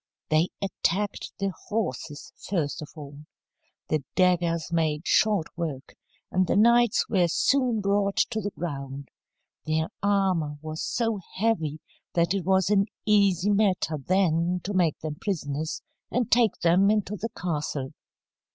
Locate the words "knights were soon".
6.55-7.81